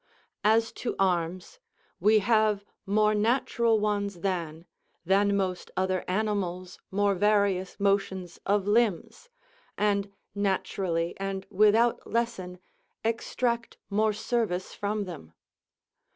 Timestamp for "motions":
7.79-8.39